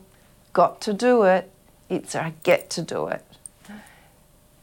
got 0.53 0.81
to 0.81 0.93
do 0.93 1.23
it, 1.23 1.51
it's 1.89 2.15
a 2.15 2.33
get 2.43 2.69
to 2.71 2.81
do 2.81 3.07
it. 3.07 3.23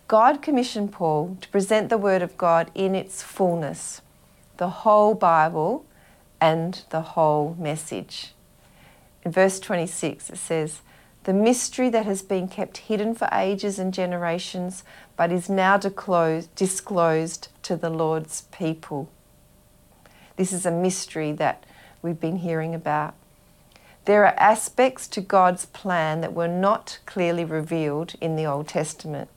God 0.09 0.41
commissioned 0.43 0.93
Paul 0.93 1.37
to 1.41 1.49
present 1.49 1.88
the 1.88 1.99
Word 1.99 2.23
of 2.23 2.38
God 2.38 2.71
in 2.75 2.95
its 2.95 3.23
fullness, 3.23 4.03
the 4.57 4.69
whole 4.69 5.15
Bible 5.15 5.85
and 6.41 6.83
the 6.91 7.00
whole 7.00 7.57
message. 7.59 8.33
In 9.25 9.33
verse 9.33 9.59
26, 9.59 10.31
it 10.31 10.37
says, 10.37 10.81
The 11.26 11.33
mystery 11.33 11.90
that 11.90 12.06
has 12.06 12.23
been 12.23 12.47
kept 12.47 12.76
hidden 12.76 13.12
for 13.12 13.28
ages 13.33 13.80
and 13.80 13.92
generations 13.92 14.85
but 15.16 15.33
is 15.33 15.50
now 15.50 15.76
disclosed 15.76 17.49
to 17.62 17.75
the 17.75 17.90
Lord's 17.90 18.42
people. 18.52 19.11
This 20.37 20.52
is 20.52 20.64
a 20.64 20.71
mystery 20.71 21.33
that 21.33 21.64
we've 22.00 22.21
been 22.21 22.37
hearing 22.37 22.76
about. 22.76 23.14
There 24.04 24.25
are 24.25 24.38
aspects 24.38 25.09
to 25.09 25.21
God's 25.21 25.66
plan 25.66 26.21
that 26.21 26.33
were 26.33 26.47
not 26.47 27.00
clearly 27.06 27.45
revealed 27.45 28.14
in 28.21 28.37
the 28.37 28.47
Old 28.47 28.68
Testament. 28.68 29.28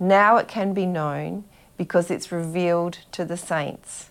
Now 0.00 0.36
it 0.36 0.48
can 0.48 0.74
be 0.74 0.84
known 0.84 1.44
because 1.76 2.10
it's 2.10 2.32
revealed 2.32 2.98
to 3.12 3.24
the 3.24 3.36
saints. 3.36 4.10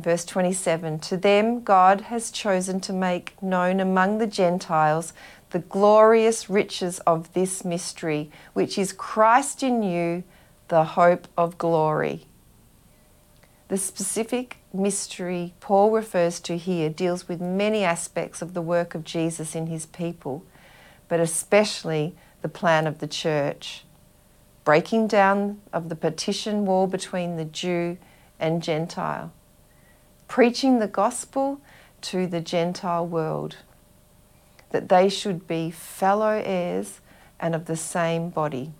Verse 0.00 0.24
27 0.24 1.00
To 1.00 1.16
them 1.16 1.62
God 1.62 2.02
has 2.02 2.30
chosen 2.30 2.80
to 2.80 2.92
make 2.92 3.40
known 3.42 3.80
among 3.80 4.18
the 4.18 4.26
Gentiles 4.26 5.12
the 5.50 5.58
glorious 5.58 6.50
riches 6.50 6.98
of 7.00 7.32
this 7.32 7.64
mystery, 7.64 8.30
which 8.52 8.78
is 8.78 8.92
Christ 8.92 9.62
in 9.62 9.82
you, 9.82 10.24
the 10.68 10.84
hope 10.84 11.26
of 11.36 11.58
glory. 11.58 12.26
The 13.68 13.78
specific 13.78 14.58
mystery 14.72 15.54
Paul 15.60 15.90
refers 15.90 16.40
to 16.40 16.56
here 16.56 16.88
deals 16.88 17.28
with 17.28 17.40
many 17.40 17.84
aspects 17.84 18.40
of 18.40 18.54
the 18.54 18.62
work 18.62 18.94
of 18.94 19.04
Jesus 19.04 19.54
in 19.54 19.66
his 19.66 19.86
people, 19.86 20.44
but 21.08 21.20
especially 21.20 22.14
the 22.42 22.48
plan 22.48 22.86
of 22.86 22.98
the 22.98 23.06
church. 23.06 23.84
Breaking 24.64 25.06
down 25.06 25.60
of 25.72 25.88
the 25.88 25.96
partition 25.96 26.66
wall 26.66 26.86
between 26.86 27.36
the 27.36 27.44
Jew 27.44 27.98
and 28.38 28.62
Gentile, 28.62 29.32
preaching 30.28 30.78
the 30.78 30.86
gospel 30.86 31.60
to 32.02 32.26
the 32.26 32.40
Gentile 32.40 33.06
world 33.06 33.56
that 34.70 34.88
they 34.88 35.08
should 35.08 35.48
be 35.48 35.70
fellow 35.70 36.40
heirs 36.44 37.00
and 37.40 37.54
of 37.54 37.64
the 37.64 37.76
same 37.76 38.28
body, 38.28 38.72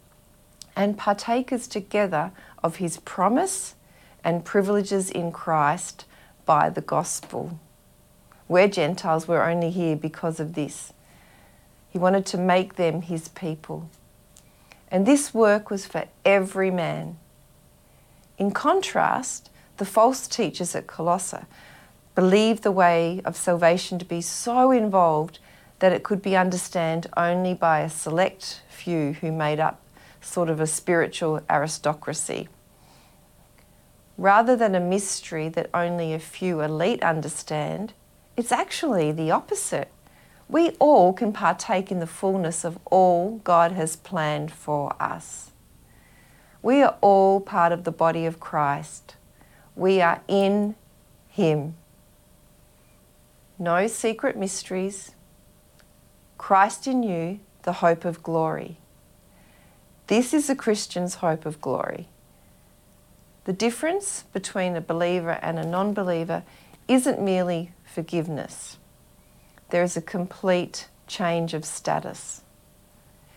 and 0.76 0.98
partakers 0.98 1.66
together 1.66 2.30
of 2.62 2.76
his 2.76 2.98
promise 2.98 3.74
and 4.22 4.44
privileges 4.44 5.10
in 5.10 5.32
Christ 5.32 6.04
by 6.44 6.68
the 6.68 6.82
gospel. 6.82 7.58
We're 8.46 8.68
Gentiles, 8.68 9.26
we're 9.26 9.48
only 9.48 9.70
here 9.70 9.96
because 9.96 10.40
of 10.40 10.54
this. 10.54 10.92
He 11.90 11.98
wanted 11.98 12.26
to 12.26 12.38
make 12.38 12.76
them 12.76 13.02
his 13.02 13.28
people. 13.28 13.88
And 14.90 15.06
this 15.06 15.32
work 15.32 15.70
was 15.70 15.86
for 15.86 16.04
every 16.24 16.70
man. 16.70 17.18
In 18.36 18.50
contrast, 18.50 19.50
the 19.78 19.84
false 19.84 20.28
teachers 20.28 20.74
at 20.74 20.86
Colossae 20.86 21.46
believed 22.14 22.62
the 22.62 22.72
way 22.72 23.20
of 23.24 23.36
salvation 23.36 23.98
to 23.98 24.04
be 24.04 24.20
so 24.20 24.70
involved 24.70 25.38
that 25.78 25.92
it 25.92 26.02
could 26.02 26.20
be 26.20 26.36
understood 26.36 27.06
only 27.16 27.54
by 27.54 27.80
a 27.80 27.90
select 27.90 28.62
few 28.68 29.12
who 29.14 29.30
made 29.30 29.60
up 29.60 29.80
sort 30.20 30.50
of 30.50 30.60
a 30.60 30.66
spiritual 30.66 31.40
aristocracy. 31.48 32.48
Rather 34.16 34.56
than 34.56 34.74
a 34.74 34.80
mystery 34.80 35.48
that 35.48 35.70
only 35.72 36.12
a 36.12 36.18
few 36.18 36.60
elite 36.60 37.02
understand, 37.04 37.92
it's 38.36 38.50
actually 38.50 39.12
the 39.12 39.30
opposite. 39.30 39.92
We 40.48 40.70
all 40.80 41.12
can 41.12 41.32
partake 41.32 41.92
in 41.92 42.00
the 42.00 42.06
fullness 42.06 42.64
of 42.64 42.78
all 42.86 43.40
God 43.44 43.72
has 43.72 43.94
planned 43.94 44.50
for 44.50 45.00
us. 45.00 45.52
We 46.62 46.82
are 46.82 46.96
all 47.00 47.40
part 47.40 47.70
of 47.70 47.84
the 47.84 47.92
body 47.92 48.26
of 48.26 48.40
Christ. 48.40 49.14
We 49.78 50.00
are 50.00 50.20
in 50.26 50.74
Him. 51.28 51.76
No 53.60 53.86
secret 53.86 54.36
mysteries. 54.36 55.12
Christ 56.36 56.88
in 56.88 57.04
you, 57.04 57.38
the 57.62 57.74
hope 57.74 58.04
of 58.04 58.20
glory. 58.20 58.78
This 60.08 60.34
is 60.34 60.50
a 60.50 60.56
Christian's 60.56 61.16
hope 61.16 61.46
of 61.46 61.60
glory. 61.60 62.08
The 63.44 63.52
difference 63.52 64.24
between 64.32 64.74
a 64.74 64.80
believer 64.80 65.38
and 65.42 65.60
a 65.60 65.66
non 65.66 65.94
believer 65.94 66.42
isn't 66.88 67.22
merely 67.22 67.70
forgiveness, 67.84 68.78
there 69.70 69.84
is 69.84 69.96
a 69.96 70.02
complete 70.02 70.88
change 71.06 71.54
of 71.54 71.64
status. 71.64 72.42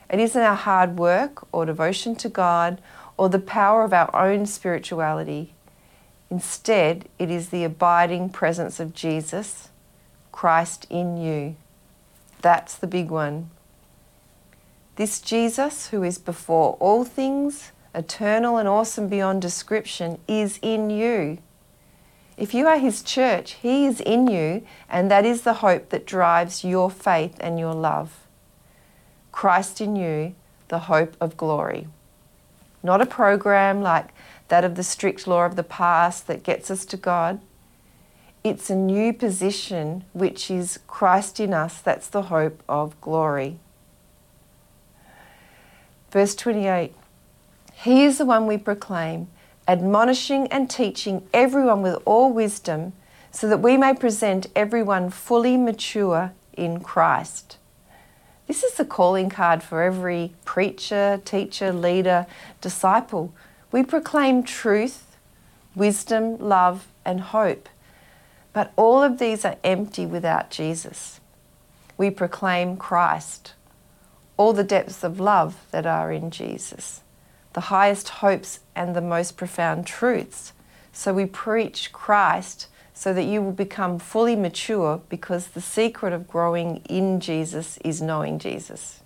It 0.09 0.19
isn't 0.19 0.41
our 0.41 0.55
hard 0.55 0.97
work 0.97 1.47
or 1.51 1.67
devotion 1.67 2.15
to 2.15 2.29
God 2.29 2.81
or 3.15 3.29
the 3.29 3.37
power 3.37 3.83
of 3.83 3.93
our 3.93 4.09
own 4.15 4.47
spirituality. 4.47 5.53
Instead, 6.31 7.09
it 7.19 7.29
is 7.29 7.49
the 7.49 7.65
abiding 7.65 8.29
presence 8.29 8.79
of 8.79 8.93
Jesus, 8.93 9.67
Christ 10.31 10.87
in 10.89 11.17
you. 11.17 11.57
That's 12.41 12.75
the 12.75 12.87
big 12.87 13.11
one. 13.11 13.49
This 14.95 15.19
Jesus, 15.19 15.87
who 15.87 16.03
is 16.03 16.17
before 16.17 16.77
all 16.79 17.03
things, 17.03 17.73
eternal 17.93 18.55
and 18.55 18.67
awesome 18.67 19.09
beyond 19.09 19.41
description, 19.41 20.19
is 20.25 20.57
in 20.61 20.89
you. 20.89 21.39
If 22.37 22.53
you 22.53 22.65
are 22.65 22.79
his 22.79 23.03
church, 23.03 23.57
he 23.61 23.85
is 23.85 23.99
in 23.99 24.27
you, 24.27 24.65
and 24.89 25.11
that 25.11 25.25
is 25.25 25.41
the 25.41 25.55
hope 25.55 25.89
that 25.89 26.07
drives 26.07 26.63
your 26.63 26.89
faith 26.89 27.35
and 27.41 27.59
your 27.59 27.73
love. 27.73 28.25
Christ 29.33 29.81
in 29.81 29.97
you, 29.97 30.33
the 30.69 30.79
hope 30.79 31.17
of 31.19 31.35
glory. 31.35 31.89
Not 32.81 33.01
a 33.01 33.05
program 33.05 33.81
like 33.81 34.07
that 34.51 34.65
of 34.65 34.75
the 34.75 34.83
strict 34.83 35.27
law 35.27 35.45
of 35.45 35.55
the 35.55 35.63
past 35.63 36.27
that 36.27 36.43
gets 36.43 36.69
us 36.69 36.83
to 36.83 36.97
God. 36.97 37.39
It's 38.43 38.69
a 38.69 38.75
new 38.75 39.13
position 39.13 40.03
which 40.11 40.51
is 40.51 40.77
Christ 40.87 41.39
in 41.39 41.53
us, 41.53 41.79
that's 41.79 42.09
the 42.09 42.23
hope 42.23 42.61
of 42.67 42.99
glory. 42.99 43.59
Verse 46.11 46.35
28 46.35 46.93
He 47.75 48.03
is 48.03 48.17
the 48.17 48.25
one 48.25 48.45
we 48.45 48.57
proclaim, 48.57 49.29
admonishing 49.69 50.47
and 50.47 50.69
teaching 50.69 51.25
everyone 51.33 51.81
with 51.81 52.01
all 52.03 52.33
wisdom, 52.33 52.91
so 53.31 53.47
that 53.47 53.61
we 53.61 53.77
may 53.77 53.93
present 53.93 54.47
everyone 54.53 55.11
fully 55.11 55.55
mature 55.55 56.33
in 56.51 56.81
Christ. 56.81 57.57
This 58.47 58.63
is 58.63 58.73
the 58.73 58.83
calling 58.83 59.29
card 59.29 59.63
for 59.63 59.81
every 59.81 60.33
preacher, 60.43 61.21
teacher, 61.23 61.71
leader, 61.71 62.25
disciple. 62.59 63.33
We 63.71 63.83
proclaim 63.83 64.43
truth, 64.43 65.17
wisdom, 65.75 66.37
love, 66.37 66.87
and 67.05 67.21
hope. 67.21 67.69
But 68.53 68.73
all 68.75 69.01
of 69.01 69.17
these 69.17 69.45
are 69.45 69.57
empty 69.63 70.05
without 70.05 70.49
Jesus. 70.49 71.21
We 71.97 72.09
proclaim 72.09 72.77
Christ, 72.77 73.53
all 74.35 74.53
the 74.53 74.63
depths 74.63 75.03
of 75.03 75.19
love 75.19 75.55
that 75.71 75.85
are 75.85 76.11
in 76.11 76.31
Jesus, 76.31 77.01
the 77.53 77.61
highest 77.61 78.09
hopes 78.09 78.59
and 78.75 78.95
the 78.95 79.01
most 79.01 79.37
profound 79.37 79.87
truths. 79.87 80.53
So 80.91 81.13
we 81.13 81.25
preach 81.25 81.93
Christ 81.93 82.67
so 82.93 83.13
that 83.13 83.23
you 83.23 83.41
will 83.41 83.51
become 83.53 83.97
fully 83.99 84.35
mature 84.35 85.01
because 85.09 85.47
the 85.47 85.61
secret 85.61 86.11
of 86.11 86.27
growing 86.27 86.77
in 86.89 87.19
Jesus 87.19 87.77
is 87.85 88.01
knowing 88.01 88.37
Jesus. 88.37 88.99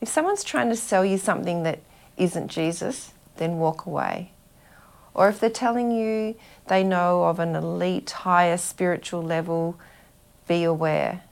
If 0.00 0.08
someone's 0.08 0.44
trying 0.44 0.68
to 0.68 0.76
sell 0.76 1.04
you 1.04 1.16
something 1.16 1.62
that 1.62 1.80
isn't 2.16 2.48
Jesus, 2.48 3.12
then 3.36 3.58
walk 3.58 3.86
away. 3.86 4.32
Or 5.14 5.28
if 5.28 5.40
they're 5.40 5.50
telling 5.50 5.90
you 5.90 6.36
they 6.68 6.84
know 6.84 7.24
of 7.24 7.38
an 7.38 7.56
elite, 7.56 8.10
higher 8.10 8.56
spiritual 8.56 9.22
level, 9.22 9.78
be 10.46 10.62
aware 10.62 11.22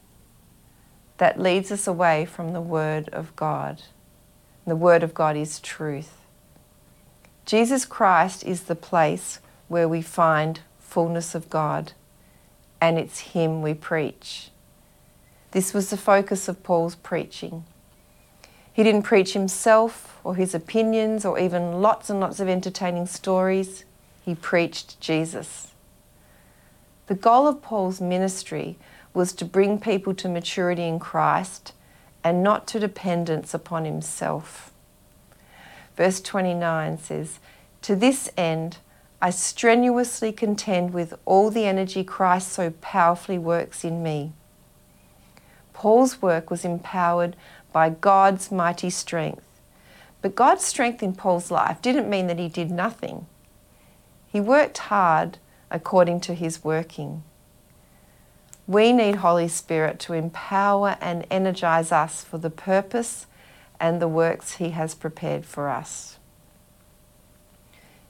that 1.17 1.39
leads 1.39 1.71
us 1.71 1.87
away 1.87 2.25
from 2.25 2.53
the 2.53 2.61
Word 2.61 3.09
of 3.09 3.35
God. 3.35 3.83
The 4.65 4.75
Word 4.75 5.03
of 5.03 5.13
God 5.13 5.37
is 5.37 5.59
truth. 5.59 6.17
Jesus 7.45 7.85
Christ 7.85 8.43
is 8.43 8.63
the 8.63 8.75
place 8.75 9.39
where 9.67 9.87
we 9.87 10.01
find 10.01 10.61
fullness 10.79 11.35
of 11.35 11.49
God, 11.49 11.93
and 12.81 12.97
it's 12.97 13.19
Him 13.19 13.61
we 13.61 13.73
preach. 13.73 14.49
This 15.51 15.73
was 15.73 15.89
the 15.89 15.97
focus 15.97 16.47
of 16.47 16.63
Paul's 16.63 16.95
preaching. 16.95 17.63
He 18.75 18.83
didn't 18.83 19.03
preach 19.03 19.31
himself 19.31 20.19
or 20.21 20.35
his 20.35 20.53
opinions 20.53 21.23
or 21.23 21.39
even 21.39 21.81
lots 21.81 22.09
and 22.09 22.19
lots 22.19 22.41
of 22.41 22.49
entertaining 22.49 23.05
stories. 23.05 23.85
He 24.25 24.35
preached 24.35 24.99
Jesus. 24.99 25.69
The 27.07 27.15
goal 27.15 27.47
of 27.47 27.61
Paul's 27.61 28.01
ministry 28.01 28.75
was 29.13 29.31
to 29.31 29.45
bring 29.45 29.79
people 29.79 30.13
to 30.15 30.27
maturity 30.27 30.83
in 30.83 30.99
Christ 30.99 31.71
and 32.21 32.43
not 32.43 32.67
to 32.67 32.79
dependence 32.81 33.53
upon 33.53 33.85
himself. 33.85 34.73
Verse 35.95 36.19
29 36.19 36.97
says, 36.97 37.39
To 37.83 37.95
this 37.95 38.29
end, 38.35 38.79
I 39.21 39.29
strenuously 39.29 40.33
contend 40.33 40.93
with 40.93 41.13
all 41.23 41.49
the 41.49 41.65
energy 41.65 42.03
Christ 42.03 42.49
so 42.49 42.71
powerfully 42.81 43.37
works 43.37 43.85
in 43.85 44.03
me. 44.03 44.33
Paul's 45.71 46.21
work 46.21 46.49
was 46.51 46.65
empowered 46.65 47.37
by 47.75 47.89
God's 47.89 48.53
mighty 48.53 48.89
strength. 48.89 49.43
But 50.21 50.33
God's 50.33 50.63
strength 50.63 51.03
in 51.03 51.13
Paul's 51.13 51.51
life 51.51 51.81
didn't 51.81 52.09
mean 52.09 52.27
that 52.27 52.39
he 52.39 52.47
did 52.47 52.71
nothing. 52.71 53.25
He 54.31 54.39
worked 54.39 54.77
hard 54.77 55.39
according 55.69 56.21
to 56.21 56.33
his 56.33 56.63
working. 56.63 57.23
We 58.65 58.93
need 58.93 59.15
Holy 59.15 59.49
Spirit 59.49 59.99
to 59.99 60.13
empower 60.13 60.95
and 61.01 61.27
energize 61.29 61.91
us 61.91 62.23
for 62.23 62.37
the 62.37 62.49
purpose 62.49 63.27
and 63.77 64.01
the 64.01 64.07
works 64.07 64.53
He 64.53 64.69
has 64.69 64.95
prepared 64.95 65.45
for 65.45 65.67
us. 65.67 66.17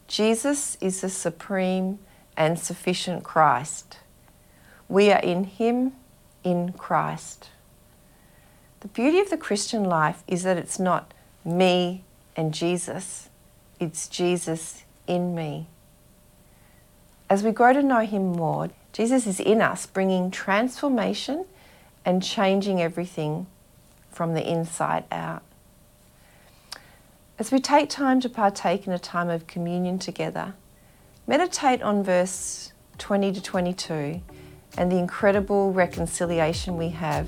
Jesus 0.07 0.77
is 0.79 1.01
the 1.01 1.09
supreme 1.09 1.97
and 2.37 2.59
sufficient 2.59 3.23
Christ. 3.23 3.97
We 4.87 5.11
are 5.11 5.21
in 5.21 5.45
Him, 5.45 5.93
in 6.43 6.71
Christ. 6.73 7.49
The 8.85 8.89
beauty 8.89 9.19
of 9.19 9.31
the 9.31 9.37
Christian 9.37 9.83
life 9.83 10.23
is 10.27 10.43
that 10.43 10.57
it's 10.57 10.77
not 10.77 11.11
me 11.43 12.03
and 12.35 12.53
Jesus, 12.53 13.29
it's 13.79 14.07
Jesus 14.07 14.83
in 15.07 15.33
me. 15.33 15.65
As 17.27 17.41
we 17.41 17.49
grow 17.49 17.73
to 17.73 17.81
know 17.81 18.01
Him 18.01 18.33
more, 18.33 18.69
Jesus 18.93 19.25
is 19.25 19.39
in 19.39 19.59
us, 19.59 19.87
bringing 19.87 20.29
transformation 20.29 21.45
and 22.05 22.21
changing 22.21 22.79
everything 22.79 23.47
from 24.11 24.35
the 24.35 24.47
inside 24.47 25.05
out. 25.11 25.41
As 27.39 27.51
we 27.51 27.59
take 27.59 27.89
time 27.89 28.21
to 28.21 28.29
partake 28.29 28.85
in 28.85 28.93
a 28.93 28.99
time 28.99 29.29
of 29.29 29.47
communion 29.47 29.97
together, 29.97 30.53
meditate 31.25 31.81
on 31.81 32.03
verse 32.03 32.71
20 32.99 33.31
to 33.31 33.41
22 33.41 34.21
and 34.77 34.91
the 34.91 34.97
incredible 34.97 35.73
reconciliation 35.73 36.77
we 36.77 36.89
have 36.89 37.27